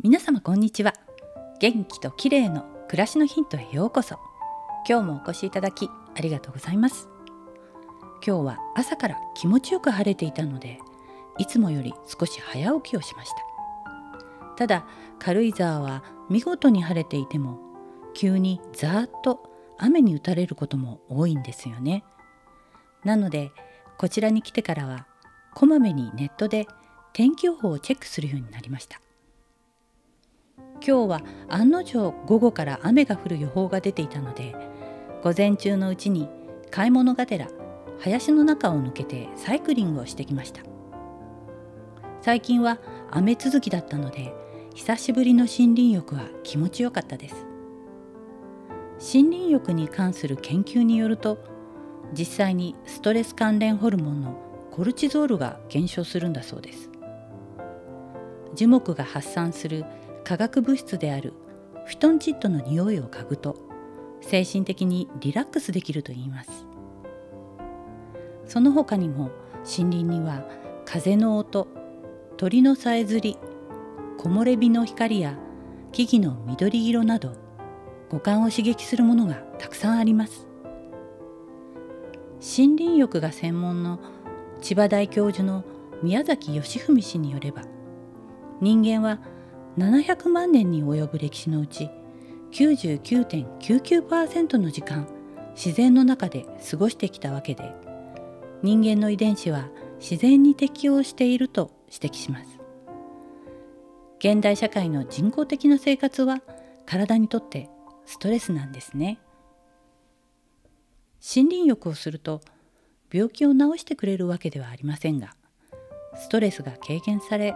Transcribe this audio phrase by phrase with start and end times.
[0.00, 0.92] 皆様こんにちは。
[1.58, 4.20] 元気と綺麗の暮らしのヒントへようこそ。
[4.88, 7.08] 今日もお越しいただきありがとうございます。
[8.24, 10.78] 今日は朝から気持ちよく晴れていたので
[11.36, 13.36] いつもより少し早起きをしました。
[14.56, 14.86] ただ
[15.18, 17.58] 軽井沢は見事に晴れていても
[18.14, 22.04] 急にザーッと雨に打たれることも多いんですよね。
[23.02, 23.50] なので
[23.98, 25.08] こちらに来てからは
[25.56, 26.68] こまめにネットで
[27.12, 29.00] 天気予報をチェックするようになりました。
[30.86, 34.54] 今日は案の定午後から雨が降る予報が出ていたので
[35.22, 36.28] 午前中のうちに
[36.70, 37.48] 買い物がてら
[38.00, 40.62] 林の中を抜けてサイクリングをしてきました。
[42.20, 42.78] 最近は
[43.10, 44.34] 雨続きだったので
[44.74, 47.46] 久しぶりの森林浴は気持ちよかったです。
[49.00, 51.38] 森林浴に関する研究によると
[52.12, 54.36] 実際にストレス関連ホルモンの
[54.70, 56.90] コルチゾールが減少するんだそうです。
[58.54, 59.84] 樹木が発散する
[60.28, 61.32] 化学物質である
[61.86, 63.56] フィトンチッドの匂いを嗅ぐと
[64.20, 66.66] 精神的にリラックスできるといいます。
[68.44, 70.44] その他にも森林には
[70.84, 71.66] 風の音
[72.36, 73.38] 鳥のさえずり
[74.18, 75.38] 木漏れ日の光や
[75.92, 77.32] 木々の緑色など
[78.10, 80.46] 五感を刺激するものがたくさんあります。
[82.38, 83.98] 森林浴が専門の
[84.60, 85.64] 千葉大教授の
[86.02, 87.62] 宮崎義文氏によれば
[88.60, 89.20] 人間は
[89.78, 91.88] 700万年に及ぶ歴史のうち
[92.50, 95.06] 99.99%の時間
[95.54, 97.72] 自然の中で過ごしてきたわけで
[98.62, 99.68] 人間の遺伝子は
[100.00, 102.58] 自然に適応していると指摘します。
[104.18, 106.40] 現代社会の人工的な生活は
[106.84, 107.70] 体にとって
[108.04, 109.20] ストレスなんですね。
[111.20, 112.40] 森林浴をすると
[113.12, 115.34] 病気を治してくれるわけではありませんが
[116.16, 117.54] ストレスが軽減され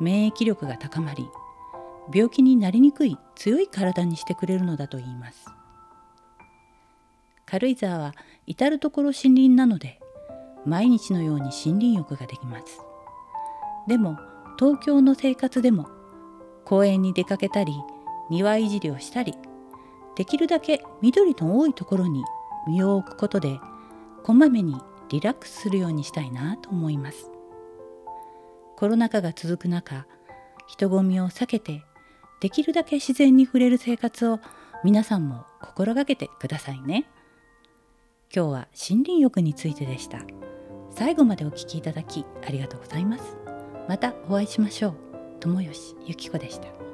[0.00, 1.28] 免疫力が高まり
[2.12, 5.46] 病気になりにくい強い体にしてくれるのだといいます。
[7.46, 8.14] 軽井沢は
[8.46, 10.00] 至る所森林なので
[10.64, 12.80] 毎日のように森林浴ができます。
[13.88, 14.18] でも
[14.58, 15.88] 東京の生活でも
[16.64, 17.72] 公園に出かけたり
[18.28, 19.34] 庭いじりをしたり
[20.16, 22.22] できるだけ緑の多いところに
[22.68, 23.58] 身を置くことで
[24.22, 24.76] こまめに
[25.08, 27.30] リラックスするようにしたいなと思います。
[28.76, 30.06] コロナ禍が続く中
[30.66, 31.82] 人混みを避けて
[32.40, 34.40] できるだけ自然に触れる生活を
[34.82, 37.06] 皆さんも心がけてくださいね。
[38.34, 40.20] 今日は森林浴についてでした。
[40.90, 43.36] 最後までお聞きいただきありがとうございます。
[43.88, 44.94] またお会いしましょう。
[45.40, 46.89] 友吉ゆき子でした。